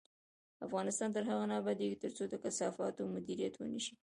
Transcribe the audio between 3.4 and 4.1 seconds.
ونشي.